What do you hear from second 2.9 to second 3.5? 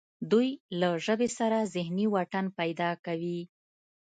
کوي